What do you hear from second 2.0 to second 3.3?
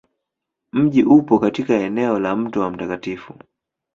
la Mto wa Mt.